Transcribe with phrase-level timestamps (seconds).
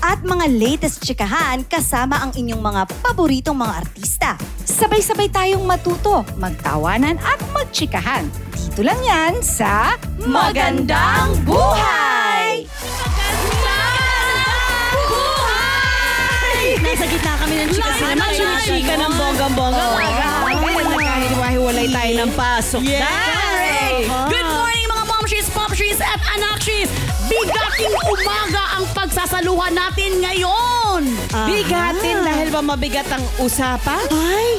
[0.00, 4.32] At mga latest chikahan kasama ang inyong mga paboritong mga artista.
[4.64, 8.24] Sabay-sabay tayong matuto, magtawanan at magtsikahan.
[8.56, 12.64] Dito lang yan sa Magandang Buhay!
[16.80, 18.12] Nasa gitna kami ng chika sila.
[18.16, 19.86] Mga chika ng bonggang-bongga.
[20.48, 22.80] Ngayon, nagkahiwa-hiwalay tayo ng pasok.
[22.84, 24.08] Yes!
[24.32, 24.49] Good
[25.80, 26.90] popshies at anakshis!
[27.30, 31.02] Bigating umaga ang pagsasaluhan natin ngayon!
[31.48, 34.04] Bigatin dahil ba mabigat ang usapan?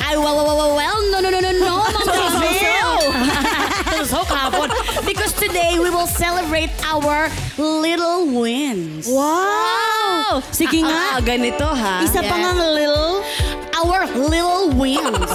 [0.01, 2.91] Ay, well, well, well, well, no, no, no, no, no, no!
[4.01, 4.73] so kapon.
[5.05, 7.29] Because today we will celebrate our
[7.61, 9.05] little wins.
[9.05, 10.41] Wow!
[10.49, 12.01] Sige nga, ganito ha.
[12.01, 13.21] Isa pa ngang little.
[13.81, 15.31] Our little wins.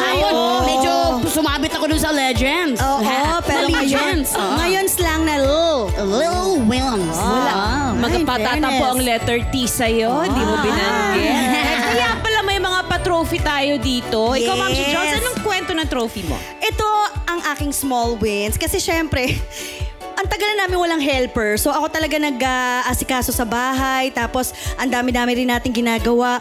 [0.00, 0.32] Ayun,
[0.64, 0.92] medyo
[1.28, 2.80] sumabit ako dun sa legends.
[2.80, 3.04] Oo,
[3.44, 4.28] pero The ngayon, legends.
[4.32, 5.92] ngayon slang na little.
[6.00, 7.12] Little wins.
[7.12, 7.92] Wala.
[7.94, 10.24] Magpatatapo ang letter T sa'yo.
[10.24, 11.36] Hindi mo binanggit.
[11.92, 14.32] Kaya pala may mga pa-trophy tayo dito.
[14.32, 14.90] Ikaw, Ma'am si Yes.
[14.90, 16.36] Jones, anong kwento ng trophy mo?
[16.58, 16.88] Ito
[17.28, 18.56] ang aking small wins.
[18.56, 19.36] Kasi syempre,
[20.18, 21.54] ang tagal na namin walang helper.
[21.54, 24.08] So ako talaga nag-asikaso sa bahay.
[24.08, 26.40] Tapos ang dami-dami rin natin ginagawa.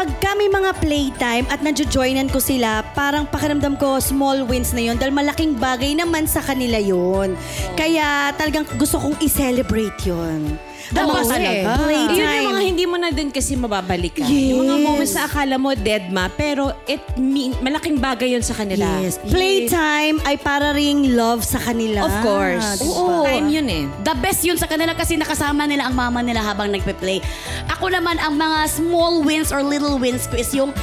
[0.00, 4.96] Pag kami mga playtime at nadjo-joinan ko sila, parang pakiramdam ko small wins na yon
[4.96, 7.36] dahil malaking bagay naman sa kanila yon.
[7.76, 10.56] Kaya talagang gusto kong i-celebrate yon.
[10.90, 11.50] Dapat talaga.
[11.50, 12.46] Yun yung Playtime.
[12.50, 14.26] mga hindi mo na din kasi mababalikan.
[14.26, 14.50] Yes.
[14.50, 18.54] Yung mga moments na akala mo dead ma, pero it mean, malaking bagay yun sa
[18.58, 18.86] kanila.
[18.98, 19.22] Yes.
[19.22, 22.06] Playtime ay para ring love sa kanila.
[22.06, 22.82] Of course.
[22.82, 22.90] Diba?
[22.90, 23.22] Oo.
[23.22, 23.84] Time yun eh.
[24.02, 27.22] The best yun sa kanila kasi nakasama nila ang mama nila habang nagpe-play.
[27.70, 30.74] Ako naman, ang mga small wins or little wins ko is yung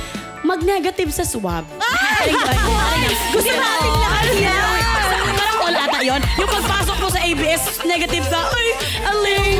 [0.48, 1.68] mag-negative sa swab.
[3.36, 4.56] Gusto natin lahat yan.
[5.36, 6.22] Parang wala ata yun.
[6.40, 8.40] Yung pagpasok mo sa ABS, negative ka.
[8.56, 8.68] Ay,
[9.04, 9.60] aling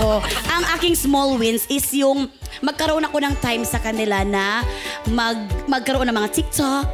[0.00, 0.10] ko,
[0.48, 4.64] ang aking small wins is yung magkaroon ako ng time sa kanila na
[5.06, 6.88] mag magkaroon ng mga TikTok.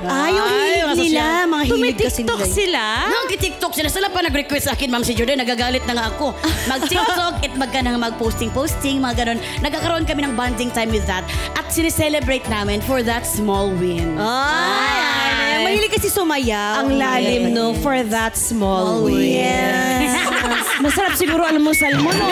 [0.00, 1.20] Ah, yung hilig mga nila.
[1.20, 2.54] social- Mga hilig kasi TikTok nila.
[2.54, 2.84] sila.
[3.10, 3.88] Nag-TikTok sila.
[3.90, 5.36] Sila pa nag-request sa akin, Ma'am si Jordan.
[5.36, 6.32] Nagagalit na nga ako.
[6.66, 9.38] Mag-TikTok at magka nang mag-posting-posting, mga ganun.
[9.60, 11.20] Nagkakaroon kami ng bonding time with that.
[11.52, 14.16] At sineselebrate namin for that small win.
[14.16, 16.80] Ay, mahilig kasi sumayaw.
[16.80, 19.20] Ang lalim no, for that small win.
[19.36, 20.16] Yes.
[20.80, 22.24] Masarap siguro almusal mo, no?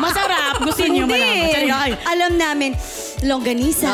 [0.00, 0.56] Masarap.
[0.64, 1.20] Gusto niyo Hindi.
[1.20, 1.52] malaman.
[1.52, 1.90] Sorry, ay.
[2.08, 2.70] Alam namin,
[3.20, 3.92] longganisa.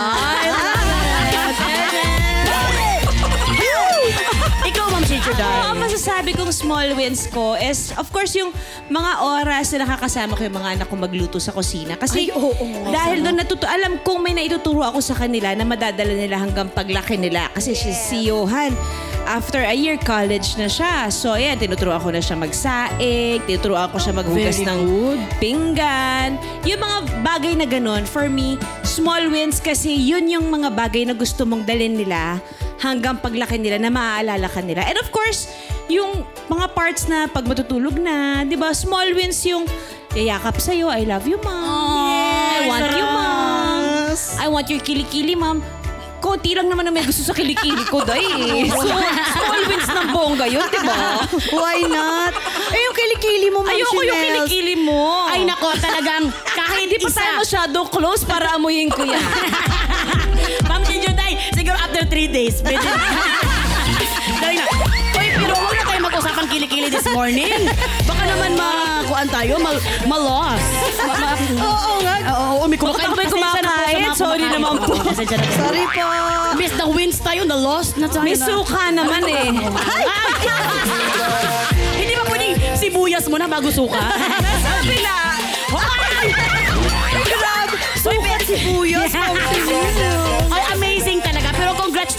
[4.61, 5.43] Ikaw, Ma'am Jordan.
[5.67, 8.55] ang masasabi kong small wins ko is, of course, yung
[8.87, 11.99] mga oras na nakakasama ko yung mga anak ko magluto sa kusina.
[11.99, 12.93] Kasi Ay, oo, oo.
[12.93, 17.19] dahil doon natuto, alam kong may naituturo ako sa kanila na madadala nila hanggang paglaki
[17.19, 17.51] nila.
[17.51, 18.71] Kasi si, si Johan,
[19.31, 21.07] after a year, college na siya.
[21.15, 24.81] So, ayan, tinuturuan ko na siya magsaing, tinuturuan ko siya maghugas Very ng
[25.39, 26.35] pinggan.
[26.67, 31.15] Yung mga bagay na ganun, for me, small wins kasi yun yung mga bagay na
[31.15, 32.43] gusto mong dalhin nila
[32.83, 34.83] hanggang paglaki nila na maaalala ka nila.
[34.83, 35.47] And of course,
[35.87, 39.71] yung mga parts na pag matutulog na, di ba, small wins yung
[40.11, 41.55] yayakap sa'yo, I love you, mom.
[41.55, 43.79] I want you, mom.
[44.43, 45.63] I want your kilikili, mom.
[46.21, 48.23] Konti lang naman na may gusto sa kilikili ko, day.
[48.71, 51.25] So, small wins ng bongga yun, di ba?
[51.51, 52.33] Why not?
[52.71, 55.27] Eh, yung kilikili mo, Ma'am Ayoko yung kilikili mo.
[55.27, 57.19] Ay, nako, talagang kahit Hindi pa isa.
[57.19, 59.21] tayo masyado close para amuyin ko yan.
[60.69, 62.61] Ma'am Jordan, siguro after three days.
[62.61, 62.85] Pwede
[66.51, 67.71] kilikili this morning.
[68.05, 69.79] Baka naman makuan tayo, mal
[70.11, 70.63] malos.
[71.07, 71.31] Ma ma
[71.63, 72.15] Oo nga.
[72.35, 74.11] Oo, may Baka may kumakain.
[74.19, 74.99] Sorry naman po.
[75.15, 76.11] Sorry po.
[76.59, 78.43] Miss the wins tayo, the lost na tayo na.
[78.43, 79.55] suka naman eh.
[81.95, 84.03] Hindi ba pwedeng sibuyas mo na bago suka?
[84.61, 85.17] Sabi na.
[87.31, 87.77] Grabe.
[87.95, 89.90] Super sibuyas, Ma'am Chanel.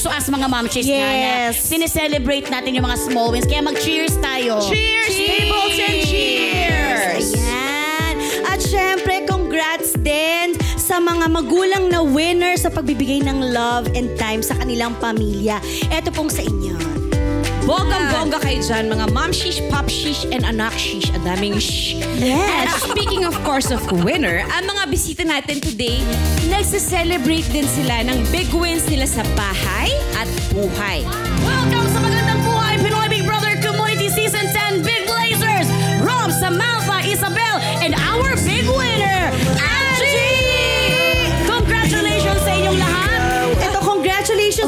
[0.01, 1.13] To us mga momshies nga na
[1.53, 1.62] Yes.
[1.62, 3.45] sineselebrate natin yung mga small wins.
[3.45, 4.57] Kaya mag-cheers tayo.
[4.65, 5.13] Cheers!
[5.13, 7.25] Tables and cheers!
[7.38, 8.15] Ayan.
[8.44, 14.42] At syempre, congrats din sa mga magulang na winner sa pagbibigay ng love and time
[14.42, 15.62] sa kanilang pamilya.
[15.88, 17.00] Ito pong sa inyo.
[17.62, 21.13] Bonggang-bongga kayo dyan, mga mom shish, pop shish, and anak shish.
[21.13, 21.94] Ang daming shh.
[22.18, 22.42] Yes.
[22.42, 26.02] And speaking of course of winner, ang mga bisita natin today,
[26.50, 31.06] nagse-celebrate din sila ng big wins nila sa bahay at buhay.
[31.46, 32.11] Welcome sa Magandang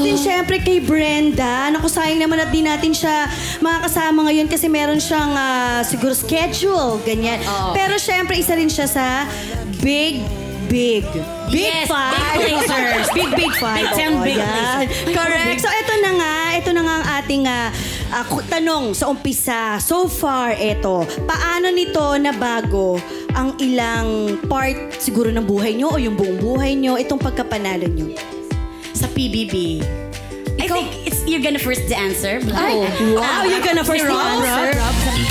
[0.04, 1.72] congratulations din syempre kay Brenda.
[1.72, 3.28] Naku, sayang naman at di natin siya
[3.64, 7.40] makakasama ngayon kasi meron siyang ah, siguro schedule, ganyan.
[7.72, 9.24] Pero syempre, isa rin siya sa
[9.80, 10.20] Big
[10.74, 11.06] Big.
[11.54, 12.40] Big Yes, Five.
[12.40, 12.58] Big
[13.14, 13.78] big Big Five.
[13.78, 14.90] Big Ten Oo, Big yan.
[15.06, 15.60] Correct.
[15.62, 16.36] So, ito na nga.
[16.58, 17.70] Ito na nga ang ating ah,
[18.10, 19.78] ah, ku- tanong sa umpisa.
[19.78, 21.06] So far, ito.
[21.30, 22.98] Paano nito nabago
[23.38, 28.33] ang ilang part siguro ng buhay nyo o yung buong buhay nyo, itong pagkapanalo nyo?
[28.94, 29.82] Sa PBB.
[30.62, 32.40] I think it's, you're gonna first the answer.
[32.54, 32.78] Ay,
[33.18, 34.78] Wow, you're gonna first the answer.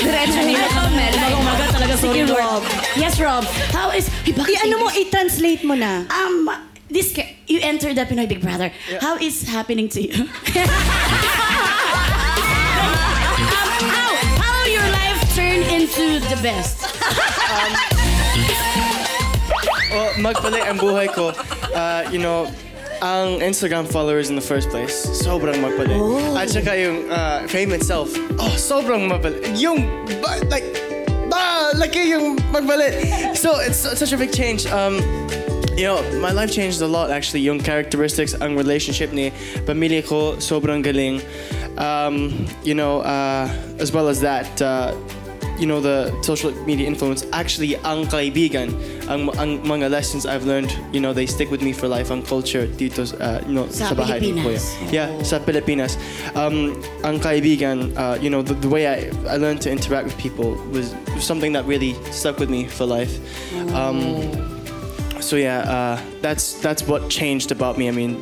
[0.03, 1.15] Diretso nila Mel.
[1.39, 2.63] Umaga talaga Sige, Rob.
[2.99, 3.45] Yes, Rob.
[3.73, 4.09] How is...
[4.27, 5.09] Hey, bakit I-ano mo, English?
[5.09, 6.05] i-translate mo na.
[6.11, 6.51] Um,
[6.91, 8.69] this ca- you entered the Pinoy Big Brother.
[9.01, 10.13] How is happening to you?
[10.13, 10.29] um,
[13.89, 16.83] how how your life turned into the best?
[19.93, 21.33] Well, magpali ang buhay ko.
[21.73, 22.49] Uh, you know,
[23.03, 25.91] ang Instagram followers in the first place, sobrang magpali.
[26.39, 29.43] At saka yung uh, fame itself, oh, sobrang magpali.
[29.59, 29.91] Yung,
[30.23, 30.65] ba, like,
[31.27, 33.35] ba, laki yung magpali.
[33.35, 34.71] So, it's su- such a big change.
[34.71, 35.03] Um,
[35.75, 37.43] you know, my life changed a lot actually.
[37.43, 39.35] Yung characteristics, ang relationship ni
[39.67, 41.19] pamilya ko, sobrang galing.
[41.75, 43.51] Um, you know, uh,
[43.83, 44.95] as well as that, uh,
[45.59, 48.73] you know, the social media influence, actually, ang kaibigan,
[49.09, 52.11] ang, ang mga lessons I've learned, you know, they stick with me for life.
[52.11, 54.61] Ang culture dito, uh, you know, Sa sa, bahay ni Kuya.
[54.91, 55.97] Yeah, sa Pilipinas.
[56.35, 60.19] Um, ang kaibigan, uh, you know, the, the way I, I learned to interact with
[60.19, 63.21] people was something that really stuck with me for life.
[63.75, 64.29] Um,
[65.23, 67.89] so yeah, uh, that's that's what changed about me.
[67.89, 68.21] I mean,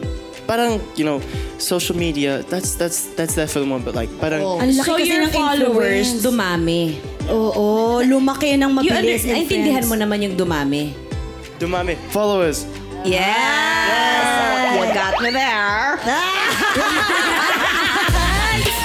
[0.50, 1.22] parang you know,
[1.62, 2.42] social media.
[2.50, 3.86] That's that's that's there for the moment.
[3.86, 6.26] But like, parang Ang laki So kasi your ng followers, influence.
[6.26, 6.98] dumami.
[7.30, 9.22] Oo, lumaki ng You mabilis.
[9.22, 10.90] and naintindihan mo naman yung dumami.
[11.62, 12.66] dumami followers.
[13.06, 14.74] Yes!
[14.74, 16.02] You got me there.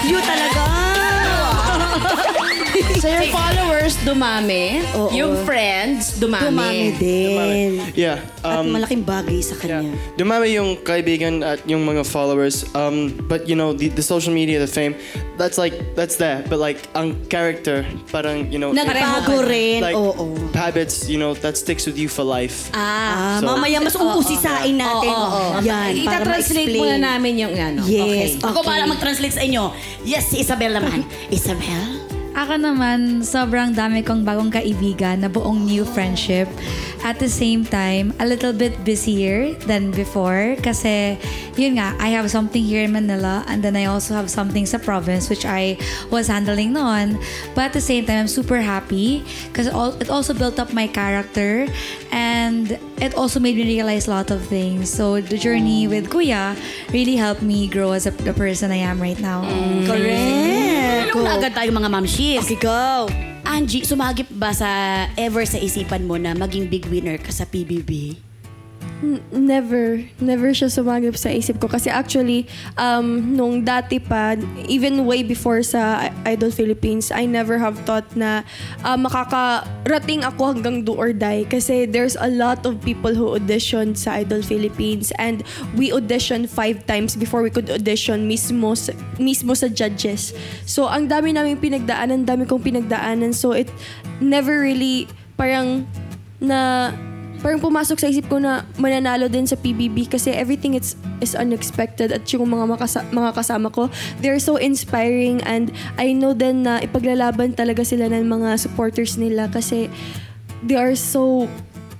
[0.05, 0.63] You talaga.
[3.01, 3.64] So your followers,
[4.05, 4.85] dumami.
[4.93, 5.09] Oo.
[5.11, 6.45] Yung friends, dumami.
[6.45, 7.71] Dumami din.
[7.97, 8.21] Yeah.
[8.45, 9.81] At Um, malaking bagay sa Yeah.
[9.81, 9.97] kanya.
[10.15, 12.61] Dumami yung kaibigan at yung mga followers.
[12.71, 14.93] Um, but you know, the, the social media, the fame,
[15.35, 16.45] that's like, that's there.
[16.45, 19.81] But like, ang character, parang, you know, Nagbago rin.
[19.81, 20.37] like, Oo.
[20.53, 22.69] habits, you know, that sticks with you for life.
[22.71, 25.09] Ah, So- mamaya mas uusisain natin.
[25.65, 26.77] Yan, para Ita-translate ma-explain.
[26.77, 27.81] muna namin yung ano.
[27.89, 28.37] Yes.
[28.37, 28.45] Okay.
[28.45, 29.73] Ako para mag-translate sa inyo.
[30.05, 31.01] Yes, si Isabel naman.
[31.33, 32.04] Isabel?
[32.35, 36.51] Ako naman, sobrang dami kong bagong kaibigan na buong new friendship.
[36.99, 41.15] At the same time, a little bit busier than before kasi
[41.57, 44.77] yun nga, I have something here in Manila and then I also have something sa
[44.77, 45.77] province which I
[46.11, 47.19] was handling noon.
[47.55, 51.67] But at the same time, I'm super happy because it also built up my character
[52.11, 54.91] and it also made me realize a lot of things.
[54.91, 56.55] So the journey with Kuya
[56.91, 59.43] really helped me grow as a, the person I am right now.
[59.87, 61.15] Correct.
[61.15, 62.43] Ano na agad tayo mga mamshis?
[62.43, 63.07] Okay, go.
[63.45, 68.24] Angie, sumagip ba sa ever sa isipan mo na maging big winner ka sa PBB?
[69.35, 71.67] Never, never siya sumagip sa isip ko.
[71.67, 72.47] Kasi actually,
[72.79, 74.39] um, nung dati pa,
[74.71, 78.47] even way before sa Idol Philippines, I never have thought na
[78.87, 81.43] uh, makakarating ako hanggang do or die.
[81.43, 85.43] Kasi there's a lot of people who auditioned sa Idol Philippines and
[85.75, 90.31] we auditioned five times before we could audition mismo sa, mismo sa judges.
[90.63, 93.35] So, ang dami namin pinagdaanan, dami kong pinagdaanan.
[93.35, 93.67] So, it
[94.23, 95.83] never really parang
[96.39, 96.91] na
[97.45, 102.09] parang pumasok sa isip ko na mananalo din sa PBB kasi everything it's, is unexpected
[102.09, 103.85] at yung mga, makasa- mga kasama ko,
[104.17, 105.69] they're so inspiring and
[106.01, 109.93] I know din na ipaglalaban talaga sila ng mga supporters nila kasi
[110.65, 111.45] they are so,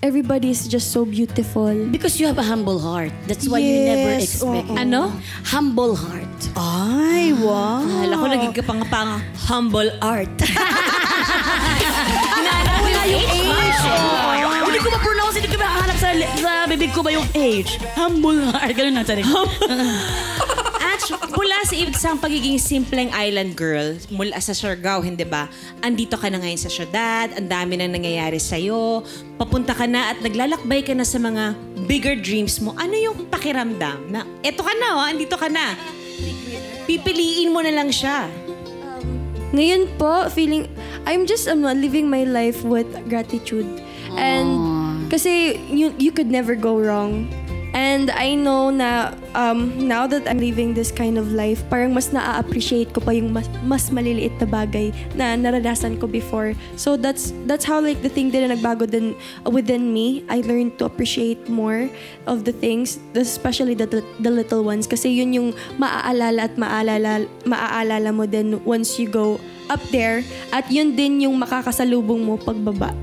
[0.02, 1.70] everybody is just so beautiful.
[1.94, 3.14] Because you have a humble heart.
[3.30, 4.74] That's why you never Yes, expect.
[4.74, 4.82] oo.
[4.82, 5.14] Ano?
[5.46, 6.38] Humble heart.
[6.58, 7.86] Ay, wow.
[7.86, 8.82] Alam ko naging kapang
[9.46, 10.34] humble art.
[12.54, 13.82] Wala yung age.
[14.66, 17.80] Hindi ko ma-pronounce, hindi ko makahanap sa, sa bibig ko ba yung age.
[17.96, 18.74] Humble heart.
[18.75, 19.24] Ganun na, sorry.
[20.84, 21.02] At
[21.38, 25.50] mula sa isang pagiging simpleng island girl, mula sa Siargao, hindi ba?
[25.82, 29.02] Andito ka na ngayon sa syudad, ang dami nang nangyayari sa'yo,
[29.40, 32.74] papunta ka na at naglalakbay ka na sa mga bigger dreams mo.
[32.75, 35.78] Ano yung pakiramdam na, eto ka na, oh, andito ka na.
[36.86, 38.30] Pipiliin mo na lang siya.
[39.56, 40.68] Ngayon po, feeling,
[41.06, 43.68] I'm just um, living my life with gratitude.
[44.16, 47.28] And kasi you, you could never go wrong.
[47.75, 52.08] And I know na um, now that I'm living this kind of life, parang mas
[52.15, 56.55] na-appreciate ko pa yung mas, mas maliliit na bagay na naranasan ko before.
[56.79, 59.12] So that's that's how like the thing din na nagbago din
[59.44, 60.24] within me.
[60.32, 61.91] I learned to appreciate more
[62.32, 64.88] of the things, especially the, the little ones.
[64.88, 69.36] Kasi yun yung maaalala at maalala, maaalala mo din once you go
[69.67, 70.24] up there.
[70.55, 72.96] At yun din yung makakasalubong mo pagbaba.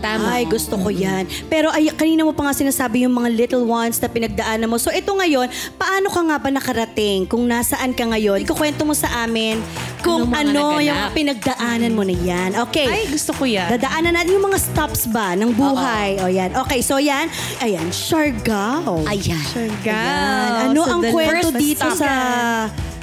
[0.00, 0.26] Tama.
[0.32, 1.22] Ay, gusto ko yan.
[1.46, 4.76] Pero ay, kanina mo pa nga sinasabi yung mga little ones na pinagdaanan mo.
[4.76, 7.24] So ito ngayon, paano ka nga ba nakarating?
[7.24, 8.40] Kung nasaan ka ngayon?
[8.40, 9.60] Ikukwento mo sa amin
[10.00, 11.12] kung Anong mga ano yung naganap?
[11.12, 12.50] pinagdaanan mo na yan.
[12.64, 12.88] Okay.
[12.88, 13.68] Ay, gusto ko yan.
[13.70, 16.16] Dadaanan natin yung mga stops ba ng buhay.
[16.18, 16.56] O yan.
[16.58, 17.28] Okay, so yan.
[17.60, 19.04] Ayan, Siargao.
[19.04, 19.36] Ayan.
[19.54, 20.50] Ayan.
[20.66, 22.00] Ano Sa ang Dal- kwento First dito stop.
[22.00, 22.10] sa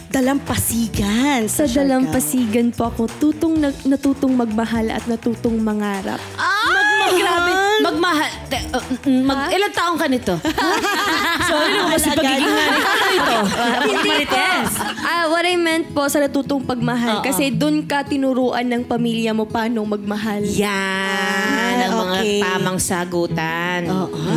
[0.09, 1.45] Dalampasigan?
[1.45, 1.77] Sa Siargao?
[1.99, 6.17] dalampasigan po ako, tutong nag- natutong magmahal at natutong mangarap.
[6.33, 6.76] Ay,
[7.15, 7.51] grabe.
[7.77, 8.31] Magmahal.
[8.47, 10.33] Te, uh, mm, mag, ilang taong ka nito?
[11.49, 12.81] Sorry naman kasi pagiging nanay.
[12.81, 13.37] Ano ito?
[13.95, 14.71] Marites.
[15.05, 17.23] Ah, what I meant po sa natutong pagmahal.
[17.23, 20.43] Kasi doon ka tinuruan ng pamilya mo paano magmahal.
[20.43, 22.39] Yan ang mga okay.
[22.41, 23.81] tamang sagutan.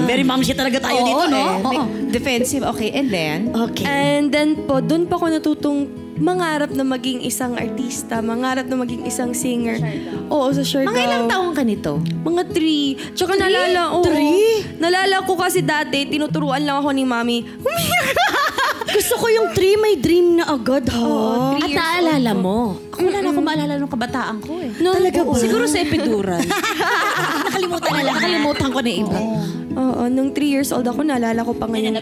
[0.04, 1.36] Very momshi talaga tayo dito, no?
[1.36, 1.66] eh.
[1.66, 1.82] Oo.
[2.12, 2.62] Defensive.
[2.76, 3.38] Okay, and then?
[3.50, 3.84] Okay.
[3.86, 5.78] And then po, doon pa ako natutong
[6.20, 9.80] mangarap na maging isang artista, mangarap na maging isang singer.
[10.28, 10.92] Oo, sa Siargao.
[10.92, 11.96] Mga ilang taong ka nito?
[12.22, 12.94] Mga three.
[13.16, 14.04] Tsaka nalala, oo.
[14.04, 14.76] Three?
[14.76, 17.38] Nalala ko kasi dati, tinuturuan lang ako ni mami.
[18.90, 20.98] Gusto ko yung three may dream na agad, ha?
[20.98, 22.42] Oo, At three years naalala old.
[22.42, 22.56] mo?
[22.90, 24.70] Ako wala na akong maalala nung kabataan ko eh.
[24.76, 25.32] No, Talaga ba?
[25.38, 26.42] Siguro sa epidural.
[27.48, 28.14] Nakalimutan na lang.
[28.18, 29.18] Nakalimutan ko na yung iba.
[29.70, 31.96] Oo, nung three years old ako, naalala ko pa ngayon.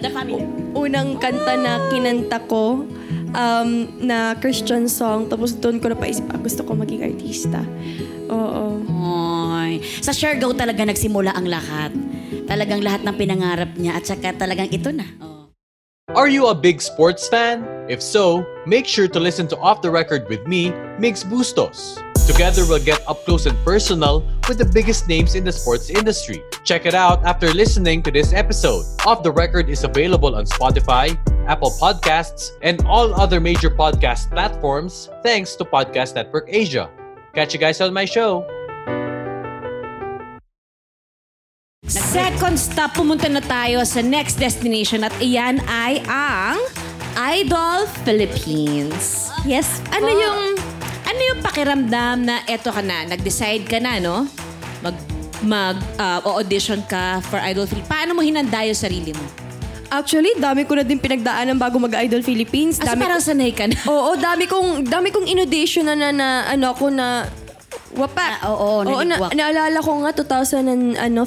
[0.75, 2.89] Unang kanta na kinanta ko,
[3.35, 5.29] um, na Christian song.
[5.29, 7.61] Tapos doon ko napaisip, ah, gusto ko maging artista.
[8.29, 8.85] Oo.
[8.89, 9.81] Oy.
[10.05, 11.93] Sa Siargao talaga nagsimula ang lahat.
[12.49, 15.05] Talagang lahat ng pinangarap niya at saka talagang ito na.
[15.21, 15.39] Oh.
[16.17, 17.69] Are you a big sports fan?
[17.85, 22.01] If so, make sure to listen to Off the Record with me, Migs Bustos.
[22.25, 26.45] Together, we'll get up close and personal with the biggest names in the sports industry.
[26.65, 28.85] Check it out after listening to this episode.
[29.05, 31.17] Off the Record is available on Spotify,
[31.49, 36.93] Apple Podcasts, and all other major podcast platforms thanks to Podcast Network Asia.
[37.33, 38.45] Catch you guys on my show.
[41.89, 46.61] Second stop, pumunta na tayo sa next destination at iyan ay ang
[47.17, 49.33] Idol Philippines.
[49.49, 49.81] Yes.
[49.91, 50.61] Ano yung
[51.09, 54.29] ano yung pakiramdam na eto ka na, nag-decide ka na, no?
[54.85, 54.95] Mag
[55.41, 57.89] mag uh, audition ka for Idol Philippines.
[57.89, 59.48] Paano mo hinanda yung sarili mo?
[59.89, 62.77] Actually, dami ko na din pinagdaanan bago mag-Idol Philippines.
[62.77, 63.77] As Dami parang sanay ka na.
[63.93, 67.25] Oo, dami kong dami kong inaudition na, na, na ano ako na
[67.97, 68.37] wapa.
[68.45, 69.33] Ah, oo, oo na, naligwak.
[69.33, 71.21] naalala ko nga 2015, ano,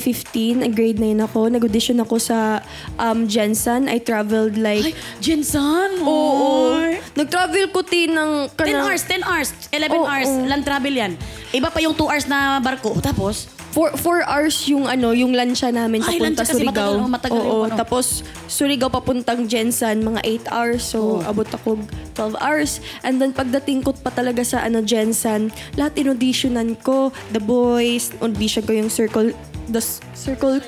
[0.69, 1.39] grade 9 ako.
[1.49, 2.61] Nag-audition ako sa
[3.01, 3.89] um, Jensen.
[3.89, 6.05] I traveled like Jensen.
[6.05, 6.77] Oo.
[7.17, 10.45] Nag-travel ko tin ng 10 kanang- hours, 10 hours, 11 Oo, hours, oo.
[10.45, 11.11] land travel yan.
[11.49, 12.93] Iba pa yung 2 hours na barko.
[13.01, 16.67] Tapos, Four, four hours yung ano, yung lansya namin Ay, papunta lansya kasi Surigao.
[16.67, 17.77] matagal- oh, matagal Oo, yung ano.
[17.77, 18.05] tapos
[18.45, 20.83] Surigao papuntang Jensen, mga 8 hours.
[20.83, 21.79] So, abot ako
[22.13, 22.71] 12 hours.
[22.99, 27.15] And then pagdating ko pa talaga sa ano Jensen, lahat inauditionan ko.
[27.31, 29.31] The Boys, audition ko yung Circle,
[29.65, 30.59] the s- Circle,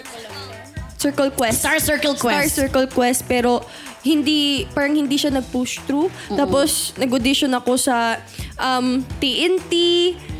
[0.96, 1.60] Circle Quest.
[1.60, 2.56] Star Circle Star Quest.
[2.56, 3.60] Circle Quest, pero
[4.04, 6.12] hindi, parang hindi siya nag-push through.
[6.30, 8.20] Tapos, nag-audition ako sa
[8.60, 9.74] um, TNT.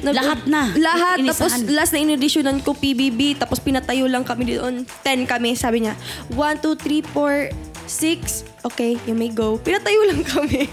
[0.04, 0.62] Nag- Lahat na.
[0.76, 1.18] Lahat.
[1.18, 1.64] Inisahan.
[1.64, 3.40] Tapos, last na inauditionan ko, PBB.
[3.40, 4.84] Tapos, pinatayo lang kami doon.
[5.02, 5.56] 10 kami.
[5.56, 5.96] Sabi niya,
[6.30, 7.56] 1, 2, 3, 4,
[7.88, 8.68] 6.
[8.68, 9.60] Okay, you may go.
[9.60, 10.68] Pinatayo lang kami.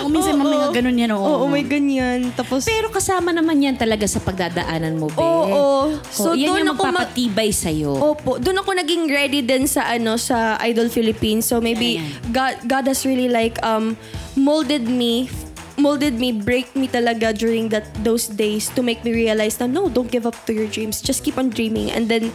[0.00, 0.40] Oh, minsan Oo.
[0.40, 1.24] may mga ganun yan, oo.
[1.24, 2.32] Oo, may ganyan.
[2.36, 5.20] Tapos, Pero kasama naman yan talaga sa pagdadaanan mo, Be.
[5.20, 5.96] Oo.
[6.08, 7.92] So, So, yan doon yung ako ma- magpapatibay sa'yo.
[7.96, 11.48] Opo, doon ako naging ready din sa ano sa Idol Philippines.
[11.48, 12.12] So maybe Ayan.
[12.30, 13.96] God God has really like um
[14.36, 15.32] molded me
[15.80, 19.88] molded me, break me talaga during that those days to make me realize na no,
[19.88, 21.00] don't give up to your dreams.
[21.00, 21.88] Just keep on dreaming.
[21.88, 22.28] And then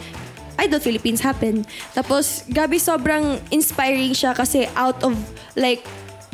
[0.58, 1.68] Idol Philippines happened.
[1.94, 5.14] Tapos, Gabi, sobrang inspiring siya kasi out of
[5.54, 5.84] like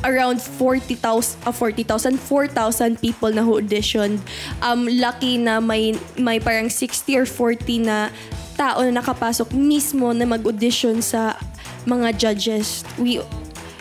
[0.04, 0.98] around 40,000,
[1.46, 4.20] uh, 40,000, 4,000 people na who auditioned.
[4.60, 8.10] Um, lucky na may, may parang 60 or 40 na
[8.54, 11.34] tao na nakapasok mismo na mag-audition sa
[11.86, 12.84] mga judges.
[12.98, 13.22] We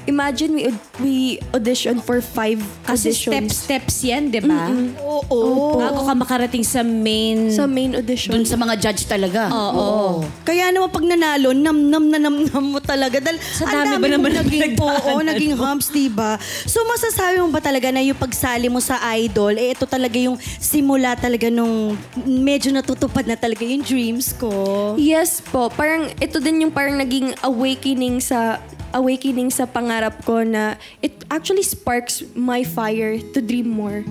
[0.05, 0.63] imagine we
[0.99, 1.13] we
[1.51, 3.29] audition for five Kasi auditions.
[3.53, 4.69] step-steps yan, di ba?
[5.01, 5.77] Oo.
[5.77, 7.49] Bago ka makarating sa main...
[7.49, 8.33] Sa main audition.
[8.33, 9.49] Dun sa mga judge talaga.
[9.49, 10.21] Oo.
[10.41, 13.17] Kaya naman pag nanalo, nam-nam na nam-nam mo talaga.
[13.17, 16.37] Dahil Sa ang dami ba mo naman ang naging, pinagdaanan oo, naging humps, diba?
[16.65, 20.37] So masasabi mo ba talaga na yung pagsali mo sa idol, eh ito talaga yung
[20.57, 21.93] simula talaga nung
[22.23, 24.51] medyo natutupad na talaga yung dreams ko.
[24.97, 25.69] Yes po.
[25.69, 28.57] Parang ito din yung parang naging awakening sa
[28.93, 34.03] awakening sa pangarap ko na it actually sparks my fire to dream more.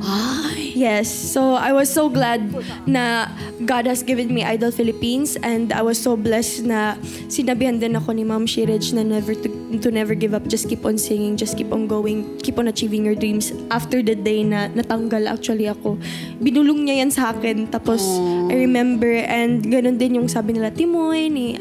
[0.57, 1.09] Yes.
[1.09, 2.41] So I was so glad
[2.89, 3.29] na
[3.65, 6.97] God has given me Idol Philippines and I was so blessed na
[7.29, 9.49] sinabihan din ako ni Ma'am Shiraj na never to,
[9.85, 10.49] to never give up.
[10.49, 13.53] Just keep on singing, just keep on going, keep on achieving your dreams.
[13.69, 16.01] After the day na natanggal actually ako,
[16.41, 17.69] binulong niya yan sa akin.
[17.69, 18.01] Tapos
[18.49, 21.59] I remember and ganun din yung sabi nila Timoy, ni,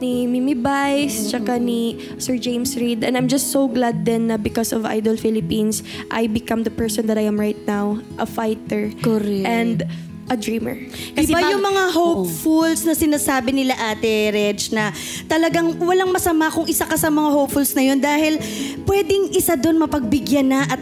[0.00, 3.02] ni Mimi Vice, tsaka ni Sir James Reid.
[3.02, 7.10] And I'm just so glad din na because of Idol Philippines, I become the person
[7.10, 7.98] that I am right now.
[8.18, 8.94] A fighter.
[9.02, 9.46] Correct.
[9.46, 9.82] And
[10.30, 10.78] a dreamer.
[11.12, 14.94] Kasi diba bag- yung mga hopefuls na sinasabi nila Ate Reg na
[15.26, 18.38] talagang walang masama kung isa ka sa mga hopefuls na yun dahil
[18.86, 20.80] pwedeng isa doon mapagbigyan na at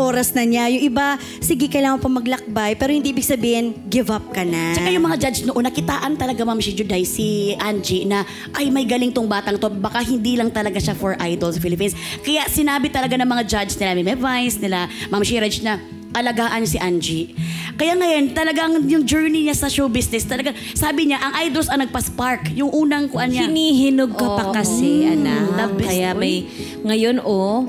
[0.00, 0.72] oras na niya.
[0.72, 4.72] Yung iba, sige, kailangan pa maglakbay, pero hindi ibig sabihin, give up ka na.
[4.72, 8.24] Tsaka yung mga judge noon, nakitaan talaga Ma'am si Juday, si Angie, na
[8.56, 9.68] ay may galing tong batang to.
[9.68, 11.92] Baka hindi lang talaga siya for idols Philippines.
[12.24, 16.76] Kaya sinabi talaga ng mga judge nila, may Vice, nila Ma'am Shiraj na alagaan si
[16.76, 17.34] Angie.
[17.80, 21.80] Kaya ngayon, talagang yung journey niya sa show business, talagang sabi niya, ang idols ang
[21.80, 22.52] nagpa-spark.
[22.52, 23.48] Yung unang kuan niya.
[23.48, 24.54] Hinihinog ka pa Oo.
[24.54, 25.56] kasi, anak.
[25.56, 26.44] the best, Kaya may,
[26.84, 27.64] ngayon, oh,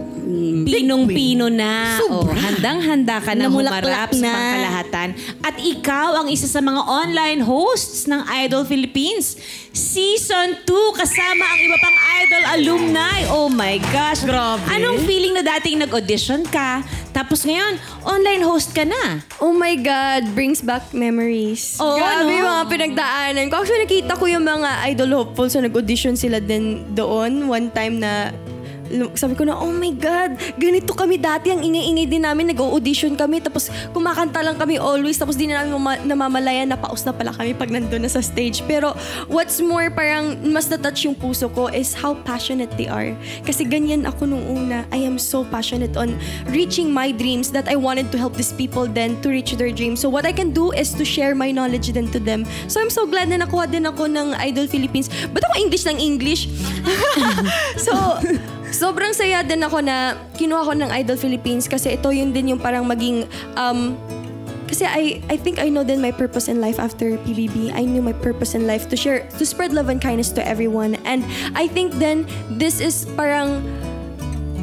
[0.67, 1.95] pinong-pino na.
[2.11, 5.07] Oh, handang-handa ka na humarap sa pangkalahatan.
[5.41, 9.39] At ikaw ang isa sa mga online hosts ng Idol Philippines.
[9.71, 13.17] Season 2, kasama ang iba pang Idol alumni.
[13.31, 14.27] Oh my gosh.
[14.27, 14.59] Grabe.
[14.67, 17.75] Anong feeling na dating nag-audition ka, tapos ngayon,
[18.07, 19.19] online host ka na?
[19.43, 21.75] Oh my God, brings back memories.
[21.77, 22.31] Oo, Grabe ano?
[22.31, 23.55] yung mga pinagdaanan ko.
[23.59, 27.51] Actually, nakita ko yung mga idol hopefuls na nag-audition sila din doon.
[27.51, 28.31] One time na
[29.15, 31.51] sabi ko na, oh my God, ganito kami dati.
[31.51, 32.51] Ang ingay-ingay din namin.
[32.51, 33.39] Nag-audition kami.
[33.39, 35.17] Tapos kumakanta lang kami always.
[35.17, 38.19] Tapos di na namin mama- namamalayan na paus na pala kami pag nandun na sa
[38.19, 38.63] stage.
[38.67, 38.93] Pero
[39.31, 43.15] what's more, parang mas na-touch yung puso ko is how passionate they are.
[43.47, 44.83] Kasi ganyan ako nung una.
[44.91, 46.17] I am so passionate on
[46.51, 50.01] reaching my dreams that I wanted to help these people then to reach their dreams.
[50.03, 52.43] So what I can do is to share my knowledge then to them.
[52.67, 55.09] So I'm so glad na nakuha din ako ng Idol Philippines.
[55.31, 56.47] Ba't ako English ng English?
[57.85, 57.93] so,
[58.71, 62.61] sobrang saya din ako na kinuha ko ng Idol Philippines kasi ito yun din yung
[62.61, 63.27] parang maging
[63.59, 63.99] um,
[64.71, 67.75] kasi I I think I know then my purpose in life after PBB.
[67.75, 70.95] I knew my purpose in life to share to spread love and kindness to everyone.
[71.03, 71.27] And
[71.59, 73.59] I think then this is parang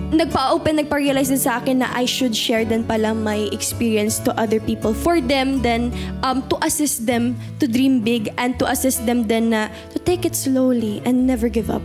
[0.09, 4.57] nagpa-open, nagpa-realize din sa akin na I should share din pala my experience to other
[4.57, 5.93] people for them then
[6.25, 10.25] um, to assist them to dream big and to assist them then na to take
[10.25, 11.85] it slowly and never give up.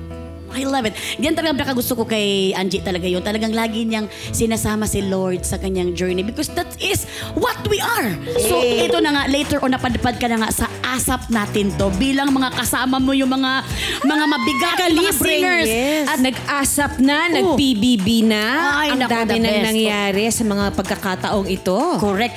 [0.53, 0.95] I love it.
[1.17, 3.21] Yan talaga ang gusto ko kay Angie talaga yun.
[3.25, 8.13] Talagang lagi niyang sinasama si Lord sa kanyang journey because that is what we are.
[8.45, 12.29] So ito na nga, later on napadpad ka na nga sa asap natin to bilang
[12.29, 13.65] mga kasama mo yung mga
[14.05, 15.69] mga mabigat, mga singers.
[16.05, 18.43] At nag-asap na, nag-PBB na.
[18.77, 19.67] Ay, ang naku, dami the nang best.
[19.73, 21.77] nangyari sa mga pagkakataong ito.
[21.97, 22.35] Correct.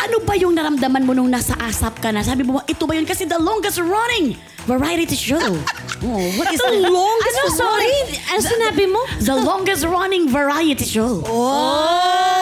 [0.00, 2.24] Ano ba yung naramdaman mo nung nasa asap ka na?
[2.24, 3.04] Sabi mo, ito ba yun?
[3.04, 4.32] Kasi the longest running
[4.64, 5.40] variety show.
[6.06, 7.92] oh, what is the longest ano, sorry?
[8.32, 9.00] Ano sinabi mo?
[9.20, 11.20] The longest running variety show.
[11.28, 12.40] Oh!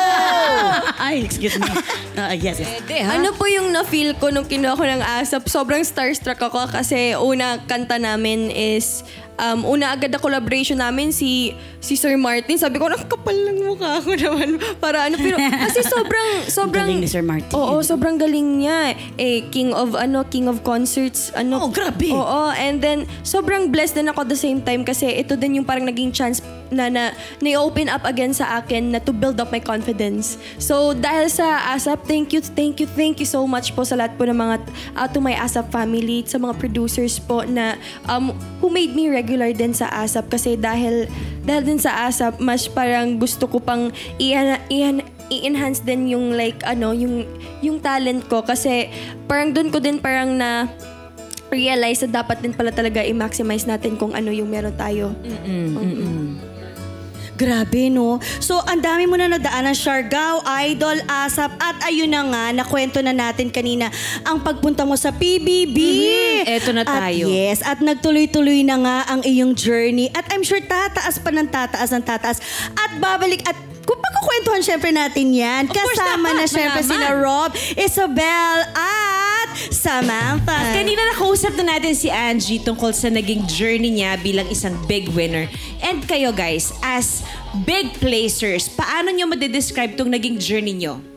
[1.03, 1.67] Ay, excuse me.
[2.15, 2.83] Uh, yes, yes.
[3.11, 5.47] Ano po yung na-feel ko nung kinuha ko ng ASAP?
[5.51, 9.03] Sobrang starstruck ako kasi una kanta namin is
[9.39, 12.59] um, una agad na collaboration namin si si Sir Martin.
[12.59, 14.59] Sabi ko, nakapal lang mukha ako naman.
[14.83, 16.87] Para ano, pero kasi sobrang, sobrang...
[16.91, 17.55] Galing ni Sir Martin.
[17.55, 18.99] Oo, sobrang galing niya.
[19.15, 21.31] Eh, king of, ano, king of concerts.
[21.39, 22.11] Ano, Oh, grabe.
[22.11, 25.67] Oo, and then, sobrang blessed din ako at the same time kasi ito din yung
[25.67, 27.05] parang naging chance na na
[27.41, 30.37] na-open up again sa akin na to build up my confidence.
[30.57, 34.17] So, dahil sa ASAP, thank you, thank you, thank you so much po sa lahat
[34.17, 34.57] po ng mga,
[34.97, 37.77] uh, to my ASAP family, sa mga producers po na
[38.07, 41.09] um, who made me regular din sa ASAP kasi dahil,
[41.45, 44.37] dahil din sa ASAP, mas parang gusto ko pang i-,
[44.69, 47.29] i- i-enhance din yung like ano yung
[47.61, 48.89] yung talent ko kasi
[49.29, 50.65] parang doon ko din parang na
[51.49, 55.13] realize na dapat din pala talaga i-maximize natin kung ano yung meron tayo.
[57.39, 58.19] Grabe, no?
[58.39, 63.15] So, ang dami mo na nadaanan, Siargao, Idol, ASAP, at ayun na nga, nakwento na
[63.15, 63.87] natin kanina
[64.23, 65.79] ang pagpunta mo sa PBB.
[65.79, 67.31] Mhm, eto na At tayo.
[67.31, 70.11] yes, at nagtuloy-tuloy na nga ang iyong journey.
[70.11, 72.43] At I'm sure tataas pa ng tataas ng tataas.
[72.75, 75.65] At babalik at kung pagkukwentuhan syempre natin yan.
[75.65, 76.91] Of course, Kasama na dapat, syempre malaman.
[76.91, 79.18] sila Rob, Isabel, at
[79.73, 80.55] Samantha.
[80.55, 85.11] At kanina nakausap na natin si Angie tungkol sa naging journey niya bilang isang big
[85.17, 85.51] winner.
[85.83, 87.27] And kayo guys, as
[87.67, 91.08] big placers, paano nyo madidescribe tong naging journey nyo?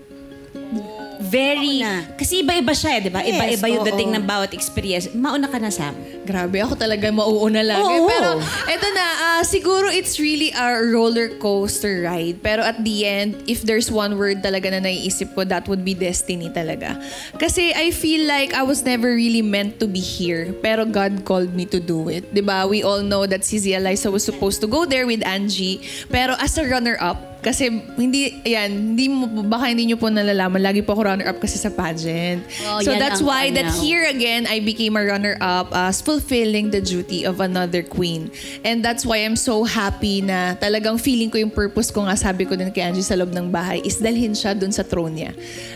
[1.32, 2.12] Very, Mauna.
[2.20, 3.24] kasi iba-iba siya, eh, di ba?
[3.24, 3.90] Yes, Iba-iba yung oo.
[3.90, 5.08] dating ng bawat experience.
[5.16, 5.96] Mauna ka na, Sam.
[6.28, 7.80] Grabe, ako talaga mauuna lagi.
[7.80, 8.06] Oo.
[8.06, 8.36] Pero
[8.68, 12.44] eto na, ah, siguro it's really a roller coaster ride.
[12.44, 15.96] Pero at the end, if there's one word talaga na naiisip ko, that would be
[15.96, 17.00] destiny talaga.
[17.40, 20.52] Kasi I feel like I was never really meant to be here.
[20.60, 22.28] Pero God called me to do it.
[22.30, 22.68] 'Di ba?
[22.68, 25.80] We all know that si Zia Liza was supposed to go there with Angie.
[26.12, 30.86] Pero as a runner-up, kasi hindi, ayan, hindi mo, baka hindi nyo po nalalaman, lagi
[30.86, 32.46] po ako runner-up kasi sa pageant.
[32.70, 33.66] Oh, so that's why ano.
[33.66, 38.30] that here again, I became a runner-up as fulfilling the duty of another queen.
[38.62, 42.46] And that's why I'm so happy na talagang feeling ko yung purpose ko nga sabi
[42.46, 45.32] ko din kay Angie sa loob ng bahay is dalhin siya dun sa throne niya.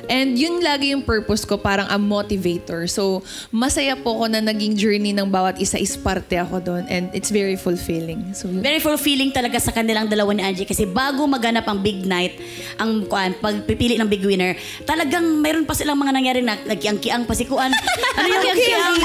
[0.06, 2.86] And yun lagi yung purpose ko, parang a motivator.
[2.86, 7.10] So masaya po ako na naging journey ng bawat isa is parte ako doon and
[7.18, 8.38] it's very fulfilling.
[8.38, 12.36] So Very fulfilling talaga sa kanilang dalawa ni Angie kasi bago maganap ang big night,
[12.76, 17.32] ang kuan, pagpipili ng big winner, talagang mayroon pa silang mga nangyari na nagkiang-kiang pa
[17.32, 17.72] si kuan.
[18.16, 18.96] Ano yung kiang-kiang?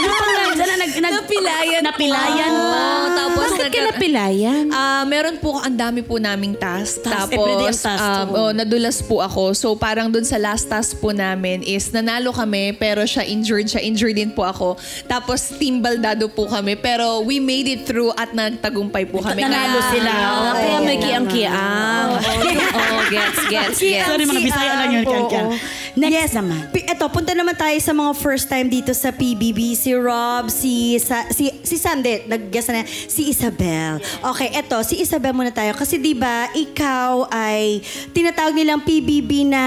[0.55, 1.83] Sana nag, nag, Napilayan.
[1.83, 2.79] Napilayan pa.
[2.79, 4.65] Oo, tapos Bakit ka napilayan?
[4.71, 7.03] Ah, meron po ang dami po naming task.
[7.03, 8.01] Task, Tapos everyday ang task.
[8.01, 8.39] um, Oo.
[8.39, 9.51] oh, nadulas po ako.
[9.53, 13.83] So parang dun sa last task po namin is nanalo kami pero siya injured, siya
[13.83, 14.79] injured din po ako.
[15.07, 19.43] Tapos team baldado po kami pero we made it through at nagtagumpay po kami.
[19.43, 20.13] Nanalo sila.
[20.13, 22.09] Ah, kaya may kiang-kiang.
[22.41, 24.07] Oh, gets, gets, gets.
[24.07, 25.51] Sorry, mga Bisaya lang yun, kiang-kiang.
[25.91, 26.31] Next yes.
[26.33, 26.71] naman.
[26.71, 29.75] P- Eto, punta naman tayo sa mga first time dito sa PBB.
[29.75, 33.99] Si Rob, si Sa- si si Sandy, nag-guess na si Isabel.
[34.23, 39.65] Okay, eto, si Isabel muna tayo kasi 'di ba, ikaw ay tinatawag nilang PBB na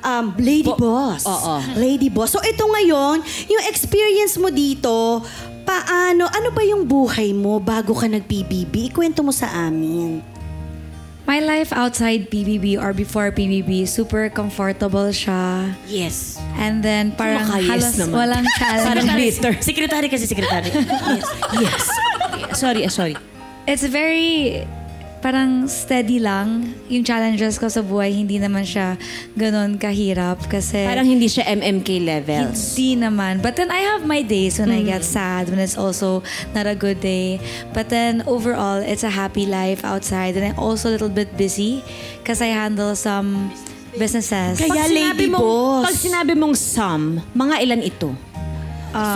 [0.00, 1.24] um, lady boss.
[1.24, 1.54] oo.
[1.74, 2.32] Lady boss.
[2.32, 5.20] So ito ngayon, yung experience mo dito,
[5.62, 8.88] paano, ano ba yung buhay mo bago ka nag-PBB?
[8.88, 10.35] Ikwento mo sa amin.
[11.26, 15.74] My life outside PBB or before PBB, super comfortable siya.
[15.90, 16.38] Yes.
[16.54, 18.14] And then parang Makayes halos naman.
[18.14, 19.02] walang challenge.
[19.34, 20.70] Secretary, secretary kasi secretary.
[20.70, 21.24] yes.
[21.58, 21.82] Yes.
[22.54, 23.18] Sorry, ah, sorry.
[23.66, 24.62] It's very
[25.18, 28.12] parang steady lang yung challenges ko sa buhay.
[28.12, 28.94] Hindi naman siya
[29.32, 32.76] ganun kahirap kasi Parang hindi siya MMK levels.
[32.76, 33.40] Hindi naman.
[33.40, 35.08] But then I have my days when I get Mm.
[35.08, 37.40] sad, when it's also not a good day.
[37.72, 40.36] But then overall, it's a happy life outside.
[40.36, 41.80] And I'm also a little bit busy
[42.20, 43.50] because I handle some
[43.96, 44.60] businesses.
[44.60, 45.84] Kaya Pag lady mong, boss.
[45.88, 48.12] Pag sinabi mong some, mga ilan ito?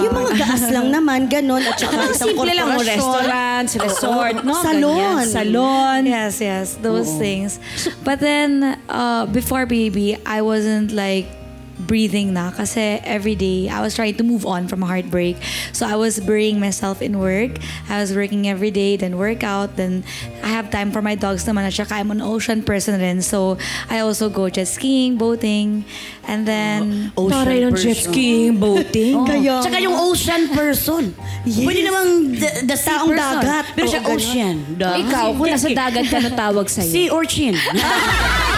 [0.02, 1.62] Yung mga gaas lang naman, ganon.
[1.62, 2.90] At saka Mga isang simple lang, korporasyon.
[2.92, 4.54] restaurants, resort, no?
[4.60, 4.98] Salon.
[4.98, 5.26] Ganyan.
[5.26, 6.00] Salon.
[6.04, 7.56] Yes, yes, those things.
[8.04, 11.26] But then, uh, before baby, I wasn't like
[11.86, 15.36] breathing na kasi every day I was trying to move on from a heartbreak.
[15.72, 17.56] So I was burying myself in work.
[17.88, 20.04] I was working every day, then work out, then
[20.44, 23.22] I have time for my dogs naman at saka I'm an ocean person rin.
[23.22, 23.56] So
[23.88, 25.84] I also go jet skiing, boating,
[26.28, 27.12] and then...
[27.16, 29.24] Taray ng jet skiing, boating.
[29.24, 31.14] Kaya, Tsaka yung ocean person.
[31.46, 31.64] Yes.
[31.64, 33.38] Pwede namang the, the Taong person.
[33.40, 33.64] dagat.
[33.72, 34.18] Pero siya Oo, ganun.
[34.20, 34.54] ocean.
[34.76, 36.90] Da- Ikaw, kung nasa dagat ka na tawag sa'yo.
[36.90, 37.54] Sea urchin.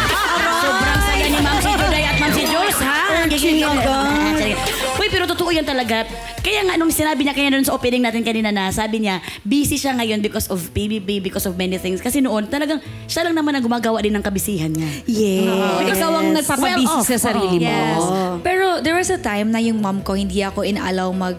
[3.43, 3.51] ha?
[3.51, 4.59] Urchin agad.
[5.01, 6.07] Uy, pero totoo yan talaga.
[6.43, 9.79] Kaya nga, nung sinabi niya kanya doon sa opening natin kanina na, sabi niya, busy
[9.79, 12.03] siya ngayon because of PBB, because of many things.
[12.03, 14.91] Kasi noon, talagang, siya lang naman ang gumagawa din ng kabisihan niya.
[15.07, 15.97] Yes.
[15.97, 17.07] Ikaw ang nagpapabisi Well off.
[17.07, 17.67] sa sarili mo.
[17.67, 18.03] Yes.
[18.43, 21.39] Pero there was a time na yung mom ko, hindi ako inaalaw mag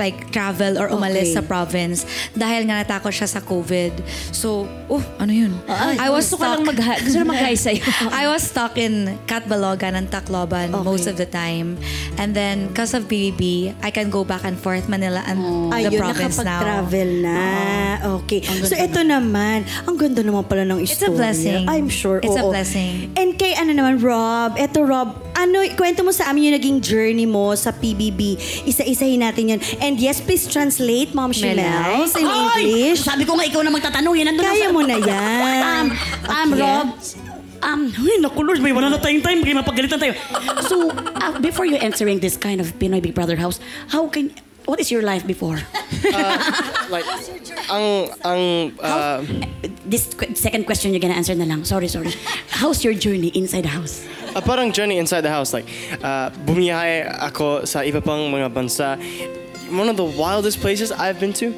[0.00, 1.36] like travel or umalis Okay.
[1.36, 3.92] sa province dahil nga natakot siya sa COVID.
[4.32, 5.52] So, oh, ano yun?
[5.68, 6.80] I was Gusto ka lang stuck.
[6.80, 7.84] mag- gusto na mag-hi sa'yo.
[8.08, 11.76] I was stuck in Catbalogan and Tacloban most of the time.
[12.16, 15.98] And then, because of BBB, I can go back and forth Manila and the Ayun,
[15.98, 16.64] province now.
[16.64, 17.38] nakapag-travel na.
[18.22, 18.40] Okay.
[18.64, 19.68] So, ito naman.
[19.84, 21.12] Ang ganda naman pala ng It's a istorya.
[21.12, 21.62] blessing.
[21.68, 22.18] I'm sure.
[22.18, 22.48] It's a oo.
[22.48, 23.12] blessing.
[23.14, 24.56] And kay ano naman, Rob.
[24.56, 25.12] Ito, Rob.
[25.40, 28.36] Ano, kwento mo sa amin yung naging journey mo sa PBB.
[28.68, 29.60] Isa-isahin natin yun.
[29.80, 33.00] And yes, please translate, Mom Chanel, in English.
[33.00, 34.14] Sabi ko nga ikaw na magtatanong.
[34.14, 35.58] Yan, nandun Kaya na sa- mo na yan.
[35.70, 35.88] Um,
[36.28, 36.60] um, Okay.
[36.60, 36.88] Rob,
[37.62, 40.12] um, uy, naku Lord, may wala na tayong time, kaya mapagalitan tayo.
[40.66, 44.32] So, uh, before you entering this kind of Pinoy Big Brother house, how can,
[44.70, 45.58] what is your life before?
[46.94, 47.02] like,
[47.66, 48.42] ang, ang,
[48.78, 49.26] uh,
[49.84, 51.66] This qu- second question you're gonna answer na lang.
[51.66, 52.14] Sorry, sorry.
[52.54, 54.06] How's your journey inside the house?
[54.30, 55.50] uh, parang journey inside the house.
[55.52, 55.66] Like,
[55.98, 58.94] uh, bumiyahe ako sa iba pang mga bansa.
[59.74, 61.50] One of the wildest places I've been to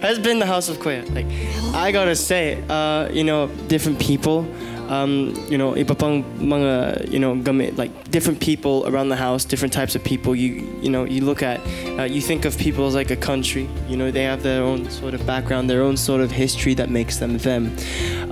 [0.00, 1.02] has been the House of Kuya.
[1.10, 1.26] Like,
[1.74, 4.46] I gotta say, uh, you know, different people,
[4.88, 9.44] um, you know, iba pang mga, you know, gamit, like different people around the house,
[9.44, 10.34] different types of people.
[10.34, 11.60] You, you know, you look at,
[12.00, 13.68] uh, you think of people as like a country.
[13.88, 16.88] You know, they have their own sort of background, their own sort of history that
[16.88, 17.76] makes them them.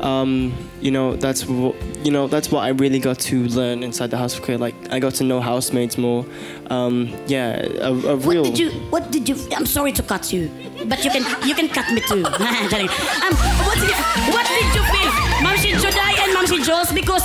[0.00, 4.11] Um, you know, that's wh- you know that's what I really got to learn inside
[4.11, 4.59] the House of Kuya.
[4.59, 6.24] Like, I got to know housemates more.
[6.70, 8.44] Um, yeah, a, a real.
[8.44, 8.70] What did you?
[8.90, 9.37] What did you?
[9.54, 10.50] I'm sorry to cut you,
[10.87, 12.14] but you can you can cut me too.
[12.24, 13.92] um, what did
[14.33, 15.12] what did you feel,
[15.44, 16.92] Mamsi Joday and Mamsi Jules?
[16.92, 17.24] Because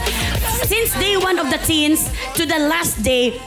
[0.67, 3.39] since day one of the teens to the last day,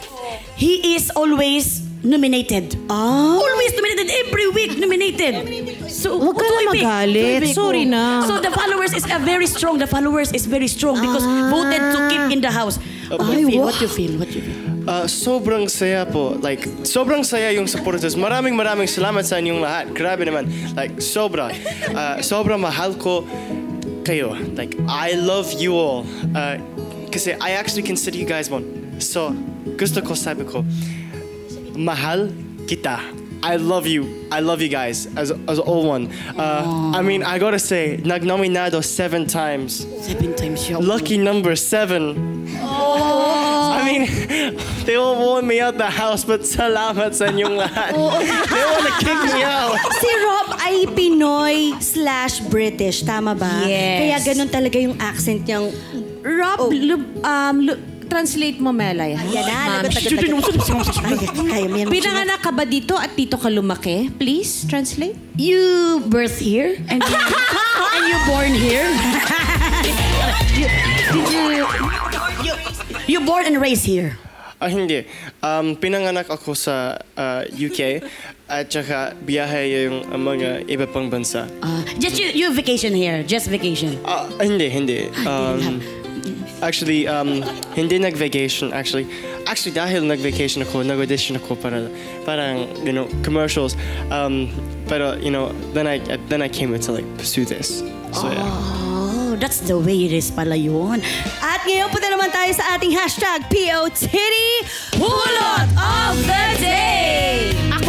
[0.57, 2.79] he is always nominated.
[2.89, 3.37] Ah.
[3.37, 5.35] Always nominated every week nominated.
[5.91, 7.51] So Huwag ka na magalit.
[7.53, 7.93] Sorry oh.
[7.93, 8.03] na.
[8.25, 9.83] So the followers is a very strong.
[9.83, 12.79] The followers is very strong because voted to keep in the house.
[13.11, 13.63] What you feel?
[13.67, 14.13] What you feel?
[14.19, 14.59] What you feel?
[14.87, 16.39] Uh, sobrang saya po.
[16.39, 18.15] Like, sobrang saya yung supporters.
[18.15, 19.85] Maraming maraming salamat sa inyong lahat.
[19.91, 20.47] Grabe naman.
[20.79, 21.51] Like, sobra.
[21.91, 23.27] Uh, sobrang mahal ko
[24.07, 24.39] kayo.
[24.55, 26.07] Like, I love you all.
[26.35, 26.63] Uh,
[27.11, 28.63] kasi I actually consider you guys one.
[29.03, 29.35] So,
[29.75, 30.63] gusto ko sabi ko,
[31.77, 32.33] mahal
[32.67, 32.99] kita.
[33.45, 34.27] I love you.
[34.33, 36.11] I love you guys as, as all one.
[36.35, 39.87] Uh, I mean, I gotta say, nagnominado seven times.
[40.03, 42.17] Seven times Lucky number seven.
[42.59, 44.09] I mean,
[44.89, 47.93] they all want me out the house, but salamat sa inyong lahat.
[48.51, 49.79] They wanna kick me out.
[50.01, 53.63] Si Rob ay Pinoy slash British, tama ba?
[53.63, 54.01] Yes.
[54.01, 55.71] Kaya ganun talaga yung accent niyang...
[56.27, 57.57] Rob, lu- um,
[58.07, 59.15] translate mo, Melay.
[59.15, 59.23] ha?
[59.27, 61.91] Yan na, yan.
[61.91, 64.09] Pinanganak ka ba dito at dito ka lumaki?
[64.15, 65.15] Please, translate.
[65.37, 67.17] You birth here and you,
[67.97, 68.89] and you born here.
[70.57, 70.67] you,
[71.13, 71.45] did you,
[72.43, 72.53] you
[73.07, 74.17] you born and raised here.
[74.57, 75.05] Ah, hindi.
[75.45, 78.01] Um, pinanganak ako sa uh, UK
[78.49, 81.45] at saka biyahe yung mga iba pang bansa.
[81.61, 84.01] Uh, just you, you vacation here, just vacation.
[84.09, 85.13] Ah, hindi, hindi.
[85.29, 85.85] Um,
[86.63, 87.43] actually, um,
[87.75, 89.07] hindi nag-vacation, actually.
[89.47, 91.91] Actually, dahil nag-vacation ako, nag-audition ako para,
[92.25, 93.77] parang, you know, commercials.
[94.11, 94.51] Um,
[94.89, 97.81] pero, you know, then I, then I came to, like, pursue this.
[98.13, 98.43] So, yeah.
[98.43, 101.03] Oh, that's the way it is pala yun.
[101.45, 104.37] At ngayon punta naman tayo sa ating hashtag POTD
[104.97, 106.86] Pulot of the Day!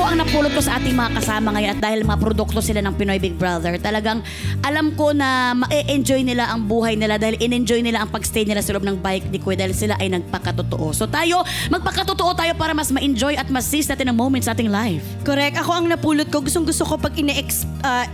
[0.08, 3.20] Ang napulot ko sa ating mga kasama ngayon at dahil mga produkto sila ng Pinoy
[3.20, 4.24] Big Brother, talagang
[4.64, 8.72] alam ko na ma-enjoy nila ang buhay nila dahil in-enjoy nila ang pagstay nila sa
[8.72, 10.96] loob ng bike ni Kuya dahil sila ay nagpakatotoo.
[10.96, 15.04] So tayo, magpakatotoo tayo para mas ma-enjoy at mas-seize natin ang moments sa ating life.
[15.28, 15.60] Correct.
[15.60, 16.40] Ako ang napulot ko.
[16.40, 17.68] Gustong gusto ko pag ine-ex...
[17.84, 18.08] Uh,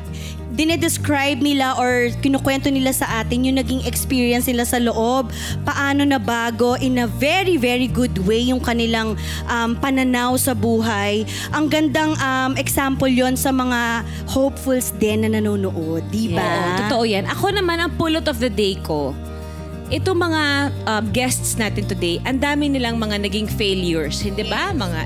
[0.53, 5.33] dinedescribe nila or kinukwento nila sa atin yung naging experience nila sa loob.
[5.65, 9.17] Paano na bago in a very, very good way yung kanilang
[9.49, 11.25] um, pananaw sa buhay.
[11.51, 16.05] Ang gandang um, example yon sa mga hopefuls din na nanonood.
[16.13, 16.45] Di ba?
[16.45, 17.25] Oo, totoo yan.
[17.25, 19.11] Ako naman, ang pulot of the day ko,
[19.89, 20.43] itong mga
[20.85, 24.73] um, guests natin today, ang dami nilang mga naging failures, hindi ba?
[24.73, 25.05] Mga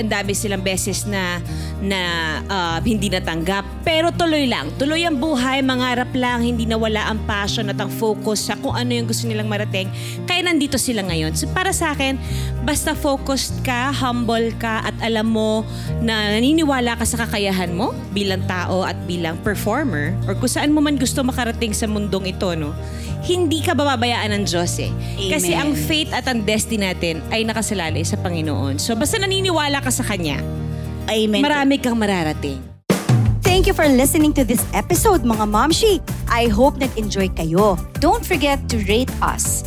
[0.00, 1.42] ang dami silang beses na
[1.82, 2.00] na
[2.46, 3.66] uh, hindi natanggap.
[3.82, 4.70] Pero tuloy lang.
[4.78, 8.94] Tuloy ang buhay, mangarap lang, hindi nawala ang passion at ang focus sa kung ano
[8.94, 9.90] yung gusto nilang marating.
[10.24, 11.34] Kaya nandito sila ngayon.
[11.34, 12.16] So para sa akin,
[12.62, 15.66] basta focused ka, humble ka, at alam mo
[15.98, 20.78] na naniniwala ka sa kakayahan mo bilang tao at bilang performer or kung saan mo
[20.78, 22.70] man gusto makarating sa mundong ito, no?
[23.22, 24.90] hindi ka bababayaan ng Diyos eh.
[25.30, 28.82] Kasi ang fate at ang destiny natin ay nakasalalay sa Panginoon.
[28.82, 30.38] So basta naniniwala ka sa Kanya,
[31.10, 31.42] Amen.
[31.42, 32.62] marami kang mararating.
[33.42, 36.00] Thank you for listening to this episode, mga Momshi.
[36.30, 37.76] I hope nag-enjoy kayo.
[38.00, 39.66] Don't forget to rate us.